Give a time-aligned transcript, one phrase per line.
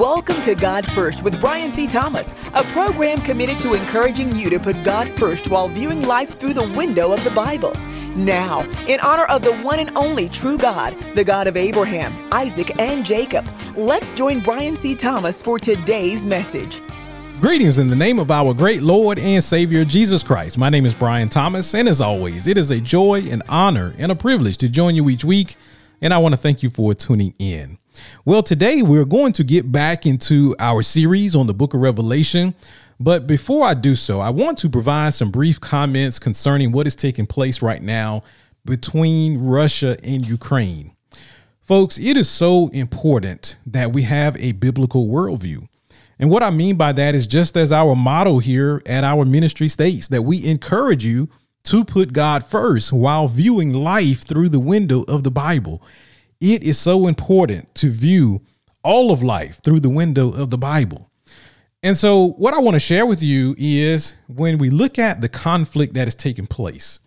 [0.00, 1.86] Welcome to God First with Brian C.
[1.86, 6.54] Thomas, a program committed to encouraging you to put God first while viewing life through
[6.54, 7.74] the window of the Bible.
[8.16, 12.80] Now, in honor of the one and only true God, the God of Abraham, Isaac,
[12.80, 14.94] and Jacob, let's join Brian C.
[14.94, 16.80] Thomas for today's message.
[17.38, 20.56] Greetings in the name of our great Lord and Savior Jesus Christ.
[20.56, 24.10] My name is Brian Thomas, and as always, it is a joy, an honor, and
[24.10, 25.56] a privilege to join you each week.
[26.00, 27.79] And I want to thank you for tuning in.
[28.24, 32.54] Well, today we're going to get back into our series on the book of Revelation.
[32.98, 36.94] But before I do so, I want to provide some brief comments concerning what is
[36.94, 38.22] taking place right now
[38.64, 40.92] between Russia and Ukraine.
[41.62, 45.66] Folks, it is so important that we have a biblical worldview.
[46.18, 49.68] And what I mean by that is just as our motto here at our ministry
[49.68, 51.30] states that we encourage you
[51.64, 55.82] to put God first while viewing life through the window of the Bible.
[56.40, 58.42] It is so important to view
[58.82, 61.10] all of life through the window of the Bible.
[61.82, 65.28] And so, what I want to share with you is when we look at the
[65.28, 66.98] conflict that is taking place,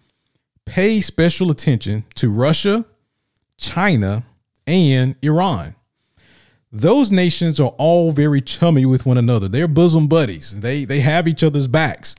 [0.66, 2.86] pay special attention to Russia,
[3.58, 4.24] China,
[4.66, 5.76] and Iran.
[6.72, 9.48] Those nations are all very chummy with one another.
[9.48, 10.60] They're bosom buddies.
[10.60, 12.16] They they have each other's backs.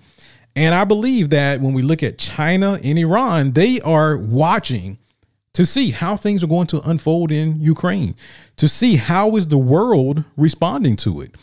[0.56, 4.98] And I believe that when we look at China and Iran, they are watching
[5.55, 8.14] to see how things are going to unfold in Ukraine,
[8.56, 11.34] to see how is the world responding to it.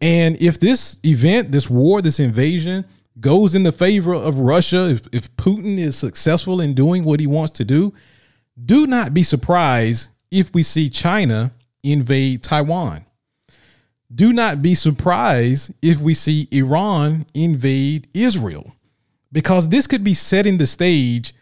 [0.00, 2.84] And if this event, this war, this invasion
[3.18, 7.26] goes in the favor of Russia, if, if Putin is successful in doing what he
[7.26, 7.92] wants to do,
[8.64, 13.04] do not be surprised if we see China invade Taiwan.
[14.14, 18.72] Do not be surprised if we see Iran invade Israel,
[19.32, 21.34] because this could be setting the stage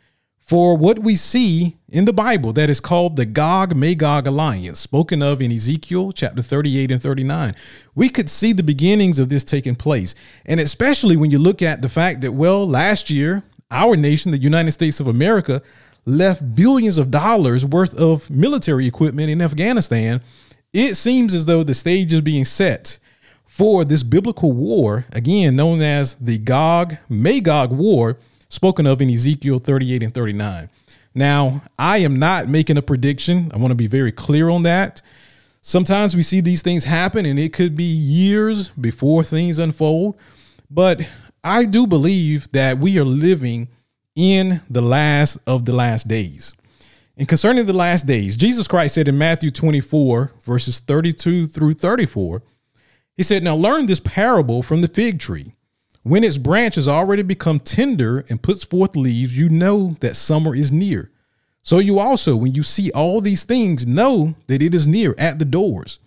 [0.45, 5.23] for what we see in the Bible that is called the Gog Magog alliance, spoken
[5.23, 7.57] of in Ezekiel chapter 38 and 39.
[7.95, 10.15] We could see the beginnings of this taking place.
[10.45, 14.39] And especially when you look at the fact that, well, last year, our nation, the
[14.39, 15.63] United States of America,
[16.05, 20.21] left billions of dollars worth of military equipment in Afghanistan.
[20.75, 22.99] It seems as though the stage is being set
[23.47, 28.19] for this biblical war, again known as the Gog Magog War
[28.49, 30.71] spoken of in Ezekiel 38 and 39.
[31.15, 33.51] Now, I am not making a prediction.
[33.55, 35.01] I want to be very clear on that.
[35.63, 40.17] Sometimes we see these things happen and it could be years before things unfold.
[40.71, 41.09] But
[41.43, 43.69] I do believe that we are living
[44.15, 46.55] in the last of the last days.
[47.17, 52.43] And concerning the last days, Jesus Christ said in Matthew 24, verses 32 through 34,
[53.17, 55.54] He said, Now learn this parable from the fig tree.
[56.05, 60.55] When its branch has already become tender and puts forth leaves, you know that summer
[60.55, 61.11] is near.
[61.63, 65.39] So you also, when you see all these things, know that it is near at
[65.39, 65.99] the doors.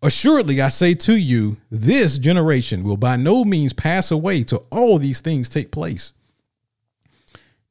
[0.00, 4.98] Assuredly, I say to you, this generation will by no means pass away till all
[4.98, 6.14] these things take place.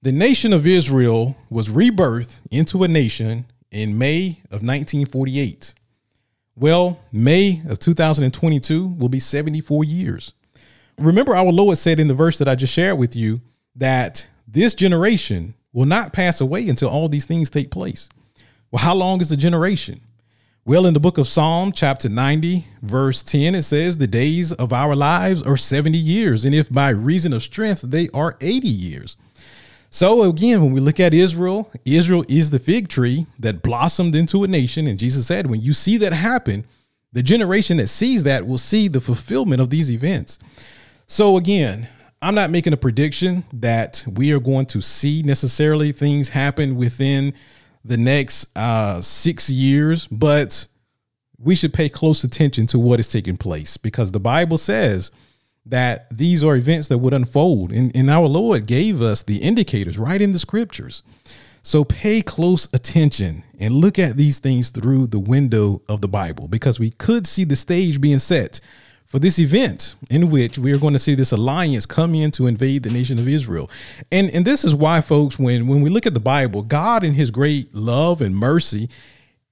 [0.04, 5.74] The nation of Israel was rebirthed into a nation in May of 1948.
[6.56, 10.34] Well, May of 2022 will be 74 years.
[10.98, 13.42] Remember, our Lord said in the verse that I just shared with you
[13.76, 18.08] that this generation will not pass away until all these things take place.
[18.72, 20.02] Well, how long is a generation?
[20.68, 24.74] Well, in the book of Psalm, chapter 90, verse 10, it says, The days of
[24.74, 29.18] our lives are 70 years, and if by reason of strength, they are 80 years.
[29.92, 34.44] So, again, when we look at Israel, Israel is the fig tree that blossomed into
[34.44, 34.88] a nation.
[34.88, 36.66] And Jesus said, when you see that happen,
[37.14, 40.40] the generation that sees that will see the fulfillment of these events.
[41.08, 41.88] So again,
[42.22, 47.34] I'm not making a prediction that we are going to see necessarily things happen within
[47.84, 50.66] the next uh, six years, but
[51.38, 55.12] we should pay close attention to what is taking place because the Bible says
[55.68, 59.98] that these are events that would unfold, and, and our Lord gave us the indicators
[59.98, 61.04] right in the scriptures.
[61.62, 66.48] So pay close attention and look at these things through the window of the Bible
[66.48, 68.60] because we could see the stage being set
[69.16, 72.48] for this event in which we are going to see this alliance come in to
[72.48, 73.70] invade the nation of Israel.
[74.12, 77.14] And and this is why folks when when we look at the Bible, God in
[77.14, 78.90] his great love and mercy,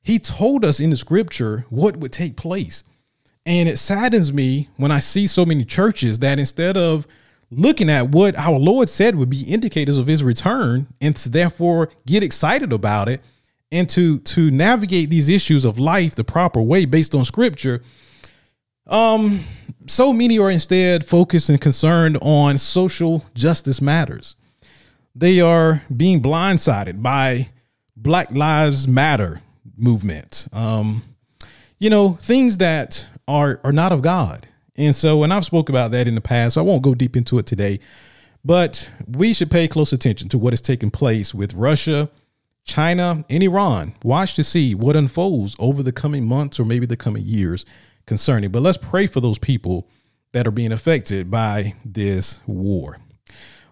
[0.01, 2.83] he told us in the scripture what would take place.
[3.45, 7.07] And it saddens me when I see so many churches that instead of
[7.50, 11.89] looking at what our Lord said would be indicators of his return and to therefore
[12.06, 13.21] get excited about it
[13.71, 17.81] and to to navigate these issues of life the proper way based on scripture,
[18.88, 19.39] um,
[19.88, 24.35] so many are instead focused and concerned on social justice matters.
[25.15, 27.50] They are being blindsided by
[27.95, 29.41] Black Lives Matter
[29.77, 30.47] movement.
[30.51, 31.03] Um,
[31.80, 34.47] you know, things that are are not of God.
[34.75, 37.15] And so, and I've spoke about that in the past, so I won't go deep
[37.15, 37.80] into it today.
[38.44, 42.09] But we should pay close attention to what is taking place with Russia,
[42.65, 43.94] China, and Iran.
[44.03, 47.65] Watch to see what unfolds over the coming months or maybe the coming years
[48.05, 48.51] concerning.
[48.51, 49.88] But let's pray for those people
[50.31, 52.97] that are being affected by this war.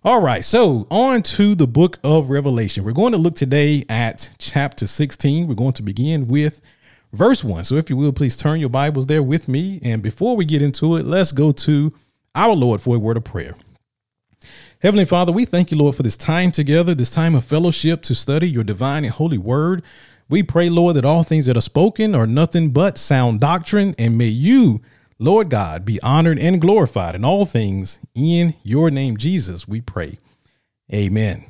[0.04, 2.84] All right, so on to the book of Revelation.
[2.84, 5.48] We're going to look today at chapter 16.
[5.48, 6.60] We're going to begin with
[7.14, 7.66] verse 1.
[7.66, 9.80] So if you will, please turn your Bibles there with me.
[9.84, 11.94] And before we get into it, let's go to
[12.34, 13.56] our Lord for a word of prayer.
[14.82, 18.16] Heavenly Father, we thank you, Lord, for this time together, this time of fellowship to
[18.16, 19.84] study your divine and holy word.
[20.32, 24.18] We pray, Lord, that all things that are spoken are nothing but sound doctrine, and
[24.18, 24.80] may you,
[25.20, 28.00] Lord God, be honored and glorified in all things.
[28.16, 30.20] In your name, Jesus, we pray.
[30.94, 31.44] Amen.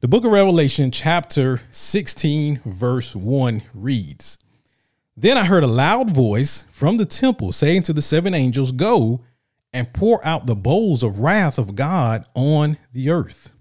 [0.00, 4.38] The book of Revelation, chapter 16, verse 1 reads
[5.16, 9.20] Then I heard a loud voice from the temple saying to the seven angels, Go
[9.72, 13.52] and pour out the bowls of wrath of God on the earth.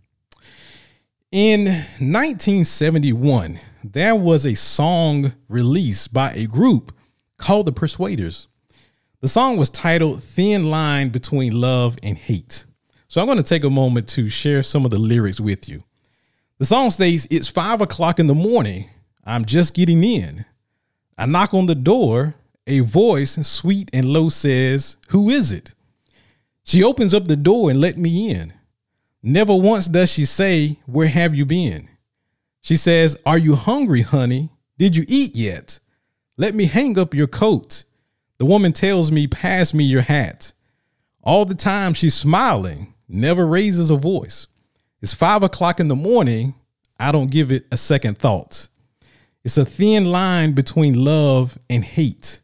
[1.31, 6.95] In 1971, there was a song released by a group
[7.38, 8.48] called the Persuaders.
[9.22, 12.66] The song was titled Thin Line Between Love and Hate.
[13.07, 15.83] So I'm going to take a moment to share some of the lyrics with you.
[16.60, 18.89] The song states, It's five o'clock in the morning.
[19.24, 20.45] I'm just getting in.
[21.18, 22.36] I knock on the door.
[22.68, 25.75] A voice, sweet and low, says, Who is it?
[26.63, 28.54] She opens up the door and let me in.
[29.27, 31.89] Never once does she say, Where have you been?
[32.62, 34.51] She says, Are you hungry, honey?
[34.77, 35.80] Did you eat yet?
[36.38, 37.86] Let me hang up your coat.
[38.38, 40.54] The woman tells me, Pass me your hat.
[41.24, 44.45] All the time she's smiling, never raises a voice.
[45.01, 46.54] It's five o'clock in the morning.
[47.00, 48.68] I don't give it a second thought.
[49.44, 52.42] It's a thin line between love and hate.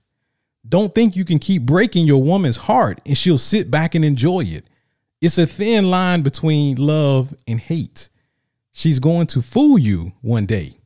[0.67, 4.45] Don't think you can keep breaking your woman's heart and she'll sit back and enjoy
[4.45, 4.65] it.
[5.21, 8.09] It's a thin line between love and hate.
[8.71, 10.79] She's going to fool you one day.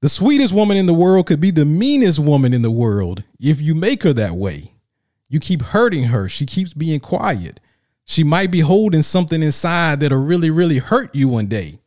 [0.00, 3.60] The sweetest woman in the world could be the meanest woman in the world if
[3.60, 4.72] you make her that way.
[5.28, 7.60] You keep hurting her, she keeps being quiet.
[8.04, 11.80] She might be holding something inside that'll really, really hurt you one day.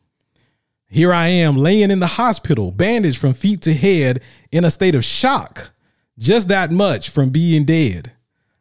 [0.87, 4.95] Here I am laying in the hospital, bandaged from feet to head, in a state
[4.95, 5.71] of shock,
[6.17, 8.11] just that much from being dead.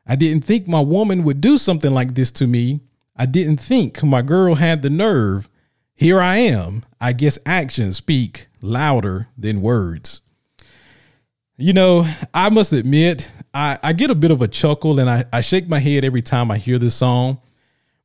[0.08, 2.80] I didn't think my woman would do something like this to me.
[3.14, 5.48] I didn't think my girl had the nerve.
[5.94, 6.82] Here I am.
[7.00, 10.20] I guess actions speak louder than words.
[11.56, 15.24] You know, I must admit, I, I get a bit of a chuckle and I,
[15.32, 17.40] I shake my head every time I hear this song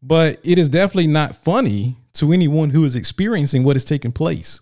[0.04, 4.60] but it is definitely not funny to anyone who is experiencing what is taking place.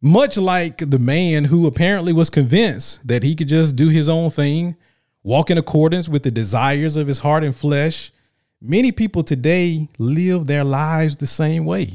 [0.00, 4.30] Much like the man who apparently was convinced that he could just do his own
[4.30, 4.76] thing,
[5.26, 8.12] walk in accordance with the desires of his heart and flesh,
[8.62, 11.94] many people today live their lives the same way.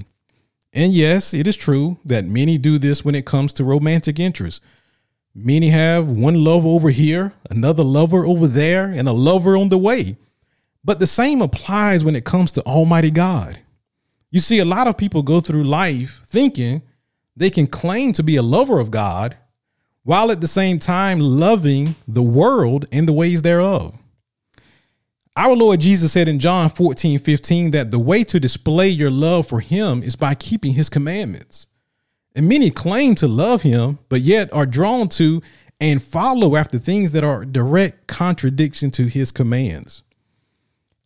[0.73, 4.59] And yes, it is true that many do this when it comes to romantic interests.
[5.33, 9.77] Many have one love over here, another lover over there, and a lover on the
[9.77, 10.17] way.
[10.83, 13.61] But the same applies when it comes to Almighty God.
[14.29, 16.81] You see, a lot of people go through life thinking
[17.37, 19.37] they can claim to be a lover of God
[20.03, 23.95] while at the same time loving the world and the ways thereof.
[25.35, 29.47] Our Lord Jesus said in John 14, 15 that the way to display your love
[29.47, 31.67] for him is by keeping his commandments.
[32.35, 35.41] And many claim to love him, but yet are drawn to
[35.79, 40.03] and follow after things that are direct contradiction to his commands.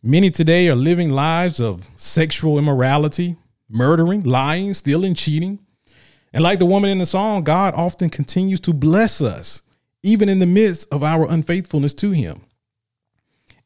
[0.02, 3.36] Many today are living lives of sexual immorality,
[3.68, 5.58] murdering, lying, stealing, cheating.
[6.32, 9.62] And like the woman in the song, God often continues to bless us,
[10.02, 12.40] even in the midst of our unfaithfulness to Him.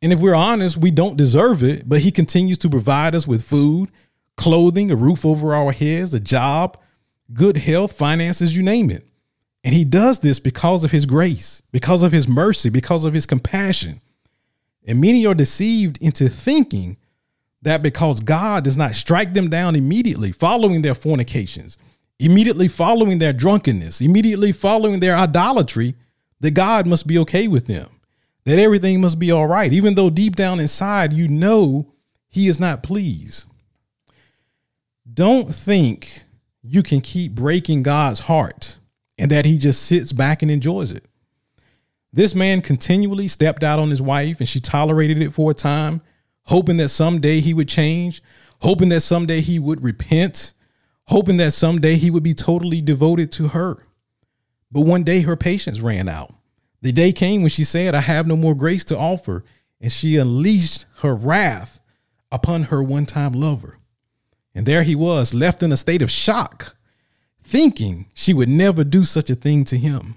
[0.02, 3.42] And if we're honest, we don't deserve it, but He continues to provide us with
[3.42, 3.90] food,
[4.36, 6.78] clothing, a roof over our heads, a job,
[7.32, 9.06] good health, finances, you name it.
[9.62, 13.26] And He does this because of His grace, because of His mercy, because of His
[13.26, 14.00] compassion.
[14.86, 16.96] And many are deceived into thinking
[17.62, 21.76] that because God does not strike them down immediately following their fornications,
[22.20, 25.94] immediately following their drunkenness, immediately following their idolatry,
[26.40, 27.88] that God must be okay with them,
[28.44, 31.92] that everything must be all right, even though deep down inside you know
[32.28, 33.44] He is not pleased.
[35.12, 36.22] Don't think
[36.62, 38.78] you can keep breaking God's heart
[39.18, 41.04] and that He just sits back and enjoys it.
[42.12, 46.02] This man continually stepped out on his wife and she tolerated it for a time,
[46.44, 48.22] hoping that someday he would change,
[48.60, 50.52] hoping that someday he would repent,
[51.10, 53.84] hoping that someday he would be totally devoted to her.
[54.70, 56.32] But one day her patience ran out.
[56.82, 59.44] The day came when she said, I have no more grace to offer,
[59.80, 61.80] and she unleashed her wrath
[62.30, 63.78] upon her one time lover.
[64.54, 66.76] And there he was, left in a state of shock,
[67.42, 70.14] thinking she would never do such a thing to him.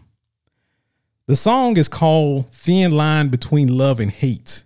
[1.25, 4.63] The song is called Thin Line Between Love and Hate.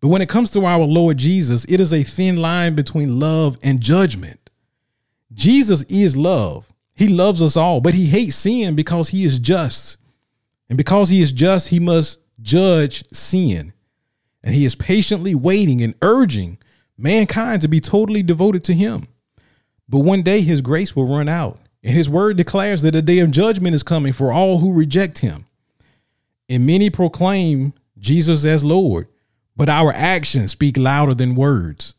[0.00, 3.58] But when it comes to our Lord Jesus, it is a thin line between love
[3.64, 4.47] and judgment.
[5.32, 6.72] Jesus is love.
[6.96, 9.98] He loves us all, but he hates sin because he is just.
[10.68, 13.72] And because he is just, he must judge sin.
[14.42, 16.58] And he is patiently waiting and urging
[16.96, 19.08] mankind to be totally devoted to him.
[19.88, 23.20] But one day his grace will run out, and his word declares that a day
[23.20, 25.46] of judgment is coming for all who reject him.
[26.48, 29.08] And many proclaim Jesus as Lord,
[29.56, 31.94] but our actions speak louder than words.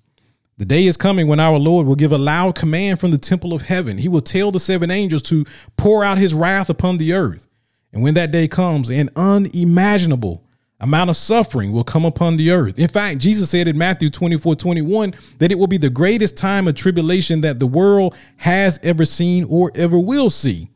[0.60, 3.54] The day is coming when our Lord will give a loud command from the temple
[3.54, 3.98] of heaven.
[3.98, 5.46] He will tell the seven angels to
[5.78, 7.48] pour out his wrath upon the earth.
[7.94, 10.44] And when that day comes, an unimaginable
[10.82, 12.78] amount of suffering will come upon the earth.
[12.78, 16.68] In fact, Jesus said in Matthew 24 21 that it will be the greatest time
[16.68, 20.70] of tribulation that the world has ever seen or ever will see.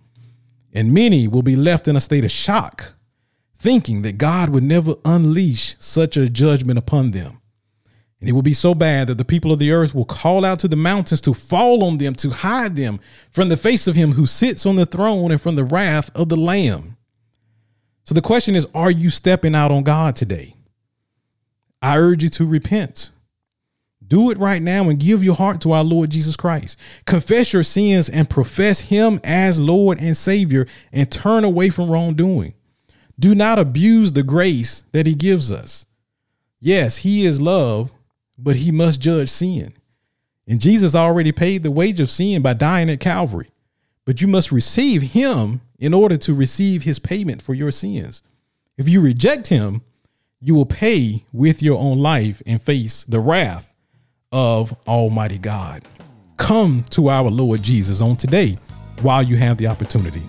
[0.71, 2.95] And many will be left in a state of shock,
[3.57, 7.41] thinking that God would never unleash such a judgment upon them.
[8.23, 10.57] And it will be so bad that the people of the earth will call out
[10.59, 14.13] to the mountains to fall on them, to hide them from the face of him
[14.13, 16.95] who sits on the throne and from the wrath of the Lamb.
[18.05, 20.55] So the question is Are you stepping out on God today?
[21.81, 23.11] I urge you to repent.
[24.07, 26.79] Do it right now and give your heart to our Lord Jesus Christ.
[27.05, 32.53] Confess your sins and profess Him as Lord and Savior and turn away from wrongdoing.
[33.19, 35.87] Do not abuse the grace that He gives us.
[36.61, 37.91] Yes, He is love,
[38.37, 39.73] but He must judge sin.
[40.47, 43.49] And Jesus already paid the wage of sin by dying at Calvary.
[44.05, 48.23] But you must receive Him in order to receive his payment for your sins.
[48.77, 49.81] If you reject him,
[50.39, 53.73] you will pay with your own life and face the wrath
[54.31, 55.83] of Almighty God.
[56.37, 58.57] Come to our Lord Jesus on today
[59.01, 60.21] while you have the opportunity.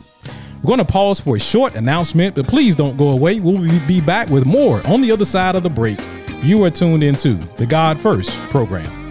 [0.61, 3.39] We're going to pause for a short announcement, but please don't go away.
[3.39, 6.01] We'll be back with more on the other side of the break.
[6.43, 9.04] You are tuned into the God First program.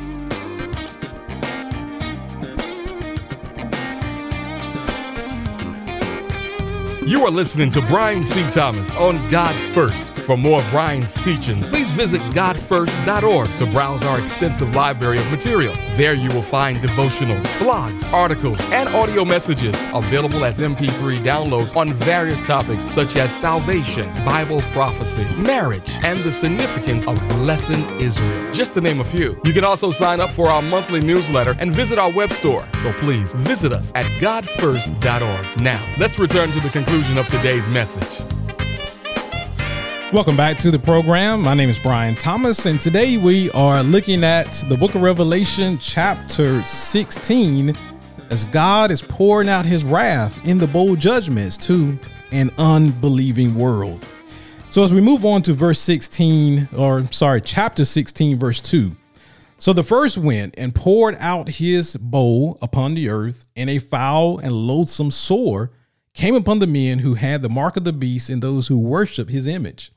[7.05, 8.49] You are listening to Brian C.
[8.49, 10.15] Thomas on God First.
[10.23, 15.75] For more of Brian's teachings, please visit godfirst.org to browse our extensive library of material.
[15.97, 21.91] There you will find devotionals, blogs, articles, and audio messages available as MP3 downloads on
[21.91, 28.53] various topics such as salvation, Bible prophecy, marriage, and the significance of blessing Israel.
[28.53, 29.41] Just to name a few.
[29.43, 32.65] You can also sign up for our monthly newsletter and visit our web store.
[32.81, 35.61] So please visit us at godfirst.org.
[35.61, 38.21] Now, let's return to the conclusion of today's message.
[40.13, 41.41] Welcome back to the program.
[41.41, 45.79] My name is Brian Thomas, and today we are looking at the book of Revelation,
[45.79, 47.75] chapter 16,
[48.29, 51.97] as God is pouring out his wrath in the bowl judgments to
[52.31, 54.05] an unbelieving world.
[54.69, 58.95] So, as we move on to verse 16, or sorry, chapter 16, verse 2.
[59.57, 64.37] So the first went and poured out his bowl upon the earth, and a foul
[64.37, 65.71] and loathsome sore
[66.13, 69.29] came upon the men who had the mark of the beast and those who worship
[69.29, 69.91] his image.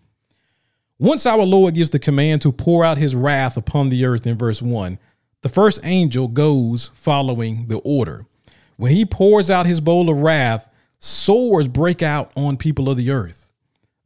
[0.98, 4.38] Once our Lord gives the command to pour out his wrath upon the earth in
[4.38, 4.98] verse 1,
[5.42, 8.24] the first angel goes following the order.
[8.76, 10.68] When he pours out his bowl of wrath,
[10.98, 13.52] sores break out on people of the earth.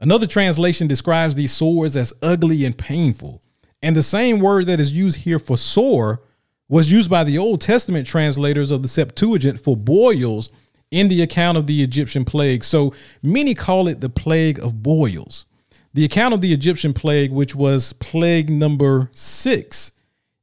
[0.00, 3.40] Another translation describes these sores as ugly and painful.
[3.82, 6.22] And the same word that is used here for sore
[6.68, 10.50] was used by the Old Testament translators of the Septuagint for boils
[10.90, 12.64] in the account of the Egyptian plague.
[12.64, 12.92] So
[13.22, 15.44] many call it the plague of boils.
[15.92, 19.92] The account of the Egyptian plague, which was plague number six,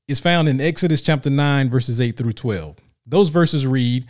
[0.07, 2.77] is found in Exodus chapter 9, verses 8 through 12.
[3.05, 4.05] Those verses read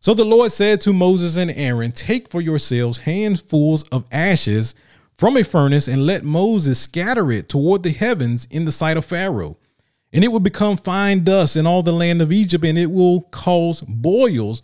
[0.00, 4.74] So the Lord said to Moses and Aaron, Take for yourselves handfuls of ashes
[5.16, 9.04] from a furnace and let Moses scatter it toward the heavens in the sight of
[9.04, 9.56] Pharaoh.
[10.12, 13.22] And it will become fine dust in all the land of Egypt, and it will
[13.22, 14.62] cause boils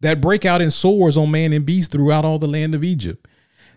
[0.00, 3.26] that break out in sores on man and beast throughout all the land of Egypt.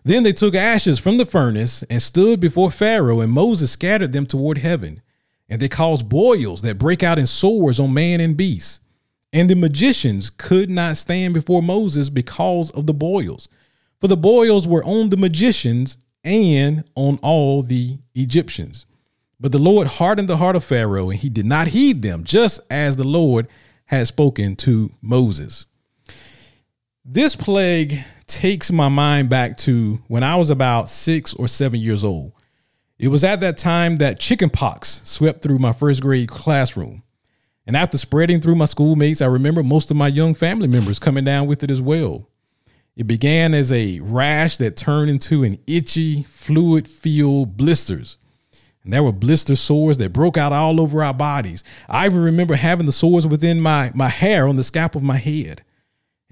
[0.04, 4.26] Then they took ashes from the furnace and stood before Pharaoh, and Moses scattered them
[4.26, 5.02] toward heaven.
[5.50, 8.82] And they caused boils that break out in sores on man and beast.
[9.32, 13.50] And the magicians could not stand before Moses because of the boils,
[14.00, 18.86] for the boils were on the magicians and on all the Egyptians.
[19.40, 22.62] But the Lord hardened the heart of Pharaoh, and he did not heed them, just
[22.70, 23.48] as the Lord
[23.86, 25.66] had spoken to Moses.
[27.06, 32.06] This plague takes my mind back to when I was about six or seven years
[32.06, 32.32] old.
[32.98, 37.04] It was at that time that chickenpox swept through my first grade classroom.
[37.68, 41.26] And after spreading through my schoolmates, I remember most of my young family members coming
[41.26, 42.30] down with it as well.
[42.96, 48.18] It began as a rash that turned into an itchy, fluid filled blisters.
[48.86, 51.66] And there were blister sores that broke out all over our bodies.
[51.90, 55.18] I even remember having the sores within my, my hair on the scalp of my
[55.18, 55.64] head.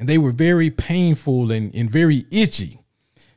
[0.02, 2.80] And they were very painful and, and very itchy.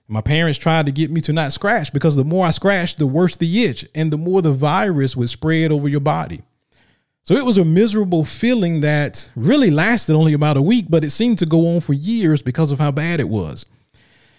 [0.09, 3.07] My parents tried to get me to not scratch because the more I scratched, the
[3.07, 6.41] worse the itch and the more the virus would spread over your body.
[7.23, 11.11] So it was a miserable feeling that really lasted only about a week, but it
[11.11, 13.67] seemed to go on for years because of how bad it was.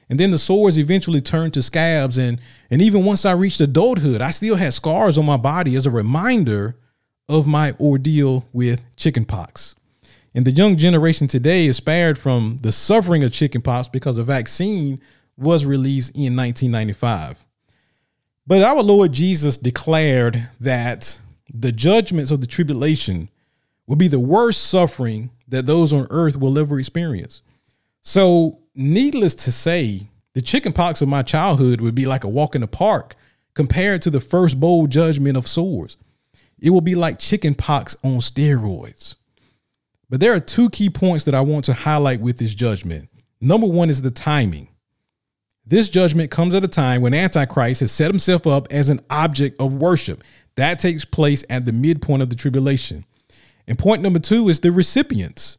[0.09, 2.17] And then the sores eventually turned to scabs.
[2.17, 2.41] And,
[2.71, 5.91] and even once I reached adulthood, I still had scars on my body as a
[5.91, 6.75] reminder
[7.29, 9.75] of my ordeal with chickenpox.
[10.35, 14.99] And the young generation today is spared from the suffering of chickenpox because a vaccine
[15.37, 17.45] was released in 1995.
[18.45, 23.29] But our Lord Jesus declared that the judgments of the tribulation
[23.87, 27.41] will be the worst suffering that those on earth will ever experience.
[28.01, 32.61] So, needless to say, the chickenpox of my childhood would be like a walk in
[32.61, 33.15] the park
[33.53, 35.95] compared to the first bowl judgment of sores.
[36.59, 39.15] It will be like chickenpox on steroids.
[40.09, 43.09] But there are two key points that I want to highlight with this judgment.
[43.41, 44.69] Number one is the timing.
[45.65, 49.59] This judgment comes at a time when Antichrist has set himself up as an object
[49.59, 50.23] of worship.
[50.55, 53.05] That takes place at the midpoint of the tribulation.
[53.67, 55.57] And point number two is the recipients.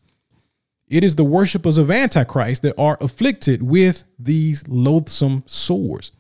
[0.89, 6.13] It is the worshipers of Antichrist that are afflicted with these loathsome sores.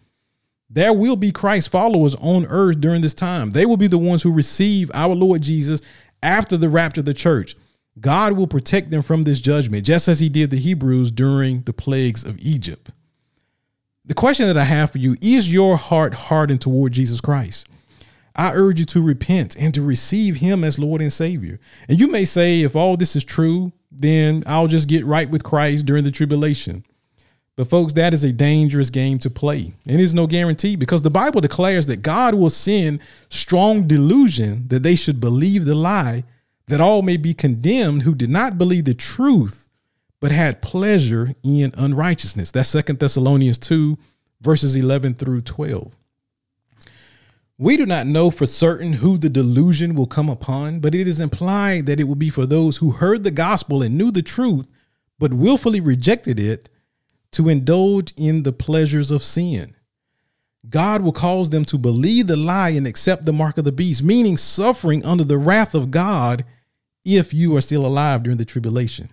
[0.68, 3.50] There will be Christ followers on earth during this time.
[3.50, 5.80] They will be the ones who receive our Lord Jesus
[6.24, 7.54] after the rapture of the church.
[8.00, 11.72] God will protect them from this judgment, just as he did the Hebrews during the
[11.72, 12.90] plagues of Egypt.
[14.04, 17.66] The question that I have for you is your heart hardened toward Jesus Christ?
[18.36, 21.58] I urge you to repent and to receive him as Lord and Savior.
[21.88, 25.42] And you may say, if all this is true, then I'll just get right with
[25.42, 26.84] Christ during the tribulation.
[27.56, 29.72] But, folks, that is a dangerous game to play.
[29.88, 34.82] And it's no guarantee because the Bible declares that God will send strong delusion that
[34.82, 36.24] they should believe the lie,
[36.68, 39.68] that all may be condemned who did not believe the truth,
[40.20, 42.50] but had pleasure in unrighteousness.
[42.50, 43.96] That's Second Thessalonians 2,
[44.40, 45.94] verses 11 through 12.
[47.58, 51.20] We do not know for certain who the delusion will come upon, but it is
[51.20, 54.70] implied that it will be for those who heard the gospel and knew the truth,
[55.18, 56.68] but willfully rejected it
[57.32, 59.74] to indulge in the pleasures of sin.
[60.68, 64.02] God will cause them to believe the lie and accept the mark of the beast,
[64.02, 66.44] meaning suffering under the wrath of God
[67.06, 69.08] if you are still alive during the tribulation.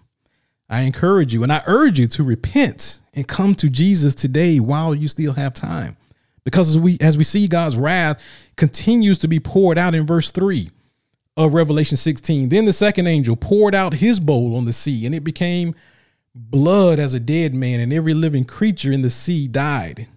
[0.69, 4.95] I encourage you and I urge you to repent and come to Jesus today while
[4.95, 5.95] you still have time.
[6.43, 8.21] Because as we as we see God's wrath
[8.57, 10.69] continues to be poured out in verse 3
[11.37, 12.49] of Revelation 16.
[12.49, 15.75] Then the second angel poured out his bowl on the sea, and it became
[16.35, 20.07] blood as a dead man, and every living creature in the sea died.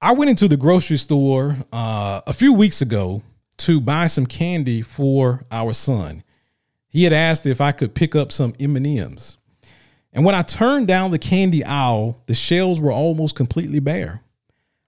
[0.00, 3.22] I went into the grocery store uh, a few weeks ago
[3.58, 6.22] to buy some candy for our son.
[6.88, 9.36] He had asked if I could pick up some M&Ms.
[10.12, 14.22] And when I turned down the candy aisle, the shelves were almost completely bare.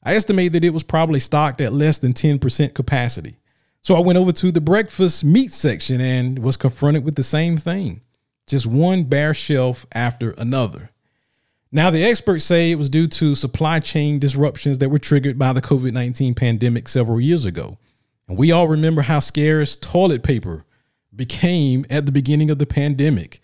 [0.03, 3.37] I estimate that it was probably stocked at less than 10% capacity.
[3.83, 7.57] So I went over to the breakfast meat section and was confronted with the same
[7.57, 8.03] thing
[8.47, 10.91] just one bare shelf after another.
[11.71, 15.53] Now, the experts say it was due to supply chain disruptions that were triggered by
[15.53, 17.77] the COVID 19 pandemic several years ago.
[18.27, 20.65] And we all remember how scarce toilet paper
[21.19, 23.43] became at the beginning of the pandemic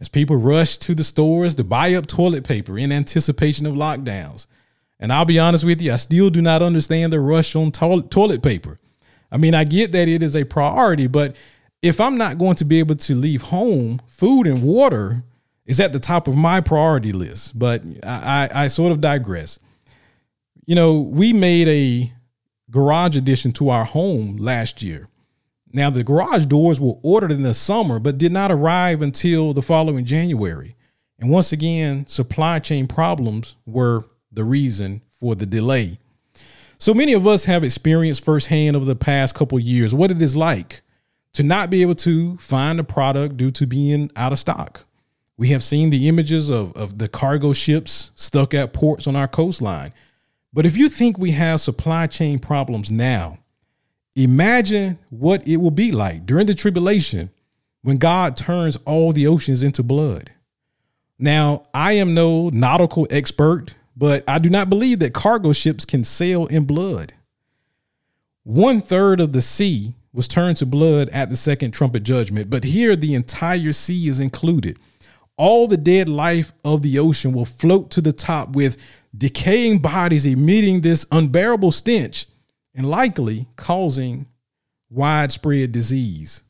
[0.00, 4.46] as people rushed to the stores to buy up toilet paper in anticipation of lockdowns.
[4.98, 8.02] And I'll be honest with you, I still do not understand the rush on to-
[8.02, 8.80] toilet paper.
[9.30, 11.36] I mean, I get that it is a priority, but
[11.82, 15.22] if I'm not going to be able to leave home, food and water
[15.66, 17.58] is at the top of my priority list.
[17.58, 19.58] But I, I, I sort of digress.
[20.66, 22.12] You know, we made a
[22.70, 25.08] garage addition to our home last year.
[25.72, 29.62] Now, the garage doors were ordered in the summer, but did not arrive until the
[29.62, 30.74] following January.
[31.18, 35.98] And once again, supply chain problems were the reason for the delay.
[36.78, 40.34] So many of us have experienced firsthand over the past couple years what it is
[40.34, 40.82] like
[41.34, 44.86] to not be able to find a product due to being out of stock.
[45.36, 49.28] We have seen the images of, of the cargo ships stuck at ports on our
[49.28, 49.92] coastline.
[50.52, 53.38] But if you think we have supply chain problems now,
[54.22, 57.30] imagine what it will be like during the tribulation
[57.82, 60.30] when God turns all the oceans into blood.
[61.18, 66.04] Now, I am no nautical expert, but I do not believe that cargo ships can
[66.04, 67.12] sail in blood.
[68.44, 72.64] One third of the sea was turned to blood at the second trumpet judgment, but
[72.64, 74.78] here the entire sea is included.
[75.36, 78.76] All the dead life of the ocean will float to the top with
[79.16, 82.26] decaying bodies emitting this unbearable stench
[82.74, 84.26] and likely causing
[84.90, 86.42] widespread disease.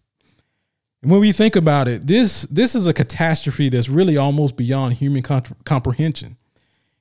[1.03, 4.95] And when we think about it, this this is a catastrophe that's really almost beyond
[4.95, 6.37] human comp- comprehension.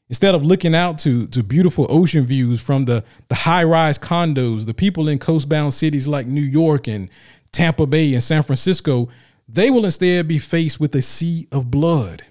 [0.07, 4.73] Instead of looking out to to beautiful ocean views from the the high-rise condos, the
[4.73, 7.09] people in coastbound cities like New York and
[7.51, 9.09] Tampa Bay and San Francisco,
[9.47, 12.23] they will instead be faced with a sea of blood.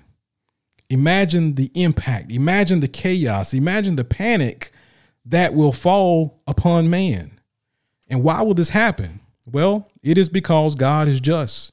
[0.91, 4.73] Imagine the impact, imagine the chaos, imagine the panic
[5.29, 7.39] that will fall upon man.
[8.09, 9.21] And why will this happen?
[9.47, 11.73] Well, it is because God is just.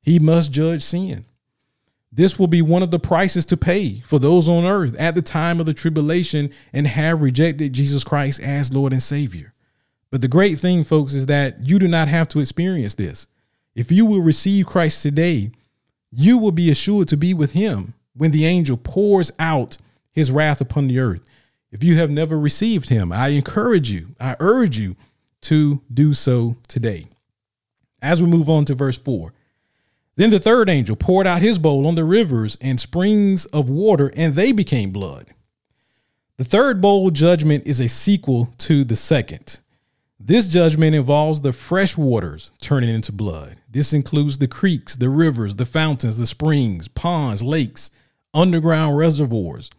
[0.00, 1.24] He must judge sin.
[2.12, 5.22] This will be one of the prices to pay for those on earth at the
[5.22, 9.52] time of the tribulation and have rejected Jesus Christ as Lord and Savior.
[10.10, 13.26] But the great thing, folks, is that you do not have to experience this.
[13.74, 15.50] If you will receive Christ today,
[16.12, 19.78] you will be assured to be with Him when the angel pours out
[20.12, 21.22] His wrath upon the earth.
[21.74, 24.94] If you have never received Him, I encourage you, I urge you
[25.42, 27.08] to do so today.
[28.00, 29.32] As we move on to verse 4.
[30.14, 34.12] Then the third angel poured out his bowl on the rivers and springs of water,
[34.16, 35.26] and they became blood.
[36.36, 39.58] The third bowl judgment is a sequel to the second.
[40.20, 43.56] This judgment involves the fresh waters turning into blood.
[43.68, 47.90] This includes the creeks, the rivers, the fountains, the springs, ponds, lakes,
[48.32, 49.70] underground reservoirs.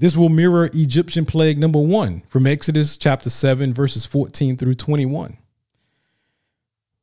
[0.00, 5.36] This will mirror Egyptian plague number one from Exodus chapter 7, verses 14 through 21.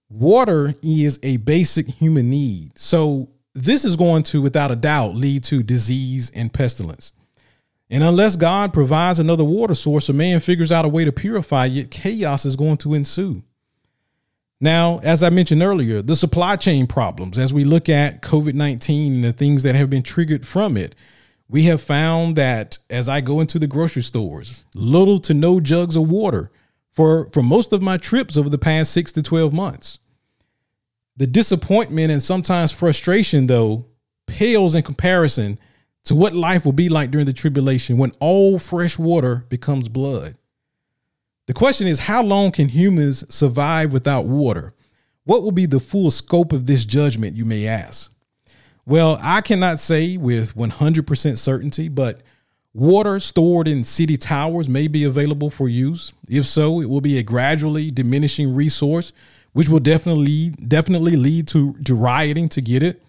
[0.10, 2.72] Water is a basic human need.
[2.76, 7.12] So, this is going to, without a doubt, lead to disease and pestilence.
[7.92, 11.68] And unless God provides another water source or man figures out a way to purify
[11.68, 13.44] it, chaos is going to ensue.
[14.60, 19.14] Now, as I mentioned earlier, the supply chain problems, as we look at COVID 19
[19.14, 20.96] and the things that have been triggered from it,
[21.50, 25.96] we have found that as I go into the grocery stores, little to no jugs
[25.96, 26.52] of water
[26.92, 30.00] for, for most of my trips over the past six to 12 months.
[31.16, 33.86] The disappointment and sometimes frustration, though,
[34.28, 35.58] pales in comparison
[36.04, 40.36] to what life will be like during the tribulation when all fresh water becomes blood.
[41.48, 44.74] The question is how long can humans survive without water?
[45.24, 48.14] What will be the full scope of this judgment, you may ask?
[48.88, 52.21] Well, I cannot say with 100% certainty, but
[52.73, 56.13] water stored in city towers may be available for use.
[56.30, 59.12] If so, it will be a gradually diminishing resource,
[59.52, 63.04] which will definitely definitely lead to, to rioting to get it.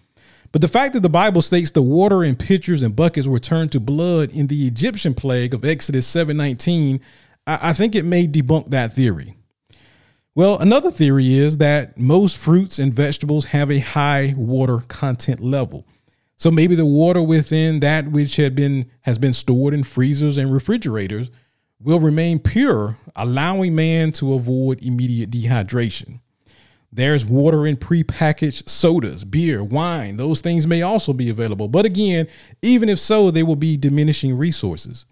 [0.51, 3.71] But the fact that the Bible states the water in pitchers and buckets were turned
[3.71, 6.99] to blood in the Egyptian plague of Exodus 7:19,
[7.47, 9.38] I, I think it may debunk that theory.
[10.35, 15.85] Well, another theory is that most fruits and vegetables have a high water content level.
[16.37, 20.53] So maybe the water within that which had been has been stored in freezers and
[20.53, 21.29] refrigerators
[21.81, 26.19] will remain pure, allowing man to avoid immediate dehydration.
[26.91, 30.17] There's water in prepackaged sodas, beer, wine.
[30.17, 31.67] Those things may also be available.
[31.67, 32.27] But again,
[32.61, 35.05] even if so, they will be diminishing resources.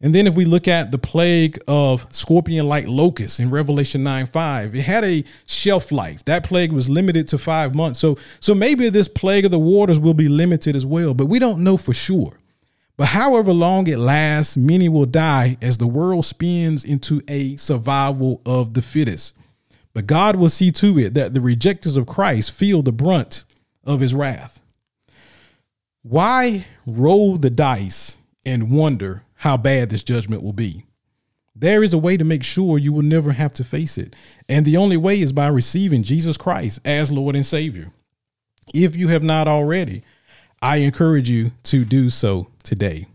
[0.00, 4.26] And then if we look at the plague of scorpion like locusts in Revelation 9
[4.26, 6.24] 5, it had a shelf life.
[6.26, 7.98] That plague was limited to five months.
[7.98, 11.38] So, so maybe this plague of the waters will be limited as well, but we
[11.38, 12.38] don't know for sure.
[12.98, 18.40] But however long it lasts, many will die as the world spins into a survival
[18.46, 19.34] of the fittest.
[19.92, 23.44] But God will see to it that the rejectors of Christ feel the brunt
[23.84, 24.60] of his wrath.
[26.02, 30.86] Why roll the dice and wonder how bad this judgment will be?
[31.54, 34.14] There is a way to make sure you will never have to face it.
[34.48, 37.92] And the only way is by receiving Jesus Christ as Lord and Savior.
[38.74, 40.02] If you have not already,
[40.60, 43.06] I encourage you to do so today.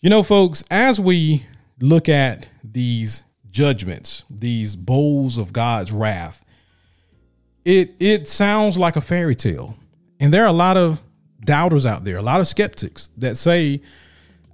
[0.00, 1.44] You know, folks, as we
[1.80, 6.44] look at these judgments, these bowls of God's wrath,
[7.64, 9.76] it it sounds like a fairy tale.
[10.20, 11.00] And there are a lot of
[11.44, 13.82] doubters out there, a lot of skeptics that say,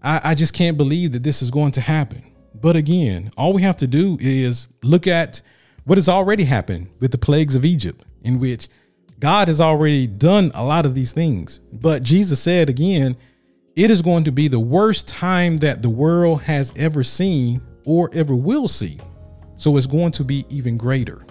[0.05, 2.23] I, I just can't believe that this is going to happen.
[2.55, 5.41] But again, all we have to do is look at
[5.85, 8.69] what has already happened with the plagues of Egypt, in which
[9.19, 11.59] God has already done a lot of these things.
[11.73, 13.17] But Jesus said again,
[13.77, 18.09] it is going to be the worst time that the world has ever seen or
[18.13, 18.99] ever will see.
[19.57, 21.25] So it's going to be even greater.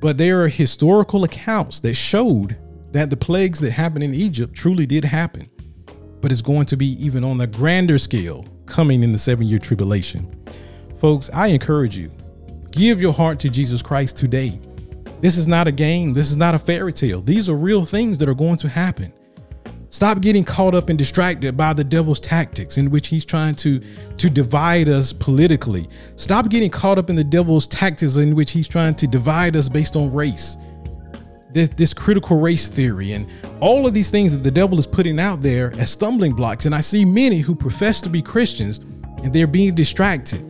[0.00, 2.56] But there are historical accounts that showed
[2.92, 5.48] that the plagues that happened in Egypt truly did happen.
[6.24, 9.58] But it's going to be even on a grander scale coming in the seven year
[9.58, 10.26] tribulation.
[10.98, 12.10] Folks, I encourage you
[12.70, 14.58] give your heart to Jesus Christ today.
[15.20, 17.20] This is not a game, this is not a fairy tale.
[17.20, 19.12] These are real things that are going to happen.
[19.90, 23.80] Stop getting caught up and distracted by the devil's tactics in which he's trying to
[24.16, 25.86] to divide us politically.
[26.16, 29.68] Stop getting caught up in the devil's tactics in which he's trying to divide us
[29.68, 30.56] based on race.
[31.54, 33.26] This this critical race theory and
[33.60, 36.74] all of these things that the devil is putting out there as stumbling blocks and
[36.74, 38.78] I see many who profess to be Christians
[39.22, 40.44] and they're being distracted.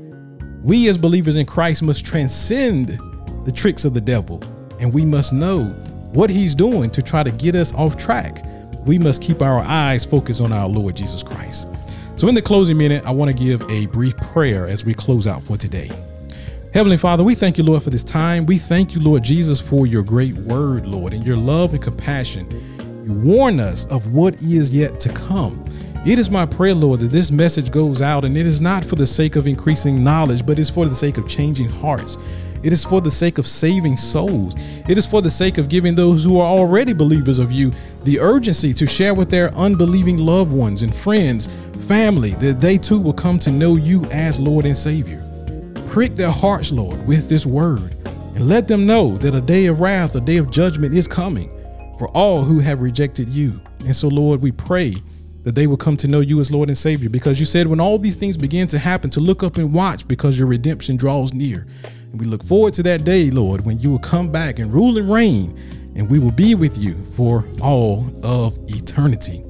[0.65, 2.99] We as believers in Christ must transcend
[3.45, 4.43] the tricks of the devil
[4.81, 5.67] and we must know
[6.13, 8.45] what he's doing to try to get us off track
[8.85, 11.69] we must keep our eyes focused on our Lord Jesus Christ.
[12.17, 15.27] So, in the closing minute, I want to give a brief prayer as we close
[15.27, 15.91] out for today.
[16.75, 18.47] Heavenly Father, we thank you, Lord, for this time.
[18.47, 22.51] We thank you, Lord Jesus, for your great word, Lord, and your love and compassion.
[23.07, 25.65] You warn us of what is yet to come.
[26.05, 28.97] It is my prayer, Lord, that this message goes out and it is not for
[28.97, 32.19] the sake of increasing knowledge, but it's for the sake of changing hearts.
[32.65, 34.57] It is for the sake of saving souls.
[34.89, 37.71] It is for the sake of giving those who are already believers of you
[38.03, 41.49] the urgency to share with their unbelieving loved ones and friends,
[41.87, 45.24] family, that they too will come to know you as Lord and Savior.
[45.95, 47.97] Prick their hearts, Lord, with this word,
[48.35, 51.49] and let them know that a day of wrath, a day of judgment is coming
[52.01, 53.61] for all who have rejected you.
[53.85, 54.97] And so, Lord, we pray
[55.45, 57.79] that they will come to know you as Lord and Savior because you said when
[57.79, 61.33] all these things begin to happen, to look up and watch because your redemption draws
[61.33, 61.65] near.
[62.11, 64.99] And we look forward to that day, Lord, when you will come back and rule
[64.99, 65.57] and reign,
[65.95, 69.44] and we will be with you for all of eternity.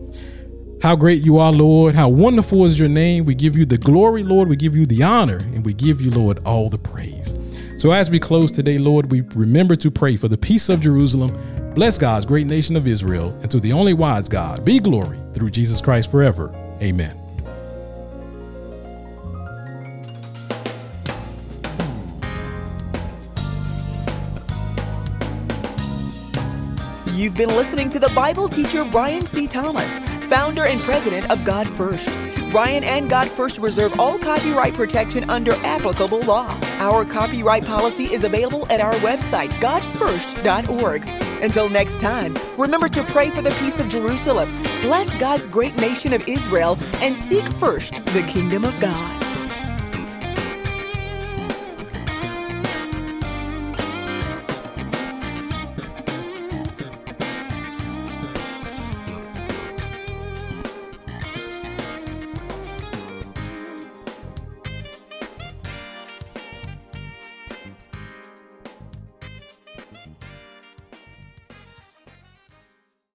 [0.85, 1.95] How great you are, Lord.
[1.95, 3.25] How wonderful is your name.
[3.25, 4.51] We give you the glory, Lord.
[4.51, 7.33] We give you the honor, and we give you, Lord, all the praise.
[7.79, 11.33] So as we close today, Lord, we remember to pray for the peace of Jerusalem.
[11.75, 15.53] Bless God's great nation of Israel, and to the only wise God be glory through
[15.53, 16.55] Jesus Christ forever.
[16.83, 17.19] Amen.
[27.15, 29.47] You've been listening to the Bible teacher Brian C.
[29.47, 29.89] Thomas,
[30.35, 32.09] founder and president of God First.
[32.51, 36.59] Brian and God First reserve all copyright protection under applicable law.
[36.81, 41.07] Our copyright policy is available at our website, godfirst.org.
[41.41, 46.13] Until next time, remember to pray for the peace of Jerusalem, bless God's great nation
[46.13, 49.14] of Israel, and seek first the kingdom of God.